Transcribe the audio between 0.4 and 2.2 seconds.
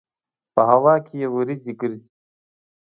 په هوا کې یې وريځې ګرځي.